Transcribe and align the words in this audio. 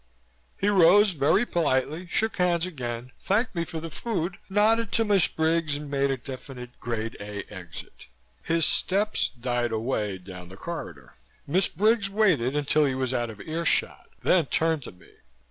He 0.57 0.67
rose, 0.67 1.11
very 1.11 1.45
politely, 1.45 2.07
shook 2.07 2.37
hands 2.37 2.65
again, 2.65 3.11
thanked 3.19 3.53
me 3.53 3.63
for 3.63 3.79
the 3.79 3.91
food, 3.91 4.39
nodded 4.49 4.91
to 4.93 5.05
Miss 5.05 5.27
Briggs 5.27 5.75
and 5.75 5.91
made 5.91 6.09
a 6.09 6.17
definitely 6.17 6.73
Grade 6.79 7.15
A 7.19 7.43
exit. 7.53 8.07
His 8.41 8.65
steps 8.65 9.29
died 9.39 9.71
away 9.71 10.17
down 10.17 10.49
the 10.49 10.57
corridor. 10.57 11.13
Miss 11.45 11.67
Briggs 11.67 12.09
waited 12.09 12.55
until 12.55 12.85
he 12.85 12.95
was 12.95 13.13
out 13.13 13.29
of 13.29 13.41
earshot 13.41 14.09
then 14.23 14.47
turned 14.47 14.81
to 14.85 14.91
me. 14.91 15.11